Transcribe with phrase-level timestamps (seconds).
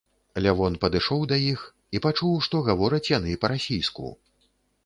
[0.45, 1.67] Лявон падышоў да іх
[1.97, 4.07] і пачуў, што гавораць яны па-расійску.